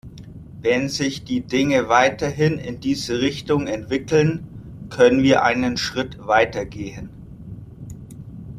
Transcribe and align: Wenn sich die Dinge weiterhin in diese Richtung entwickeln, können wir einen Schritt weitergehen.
Wenn 0.63 0.89
sich 0.89 1.25
die 1.25 1.41
Dinge 1.41 1.87
weiterhin 1.87 2.57
in 2.57 2.79
diese 2.79 3.21
Richtung 3.21 3.67
entwickeln, 3.67 4.87
können 4.89 5.21
wir 5.21 5.43
einen 5.43 5.77
Schritt 5.77 6.25
weitergehen. 6.25 7.09